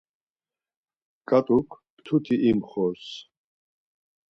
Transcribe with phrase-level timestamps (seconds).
[1.27, 3.05] Ǩat̆uk mtui imxors.